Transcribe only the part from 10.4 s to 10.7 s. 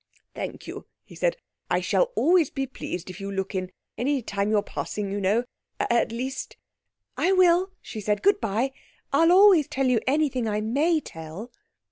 I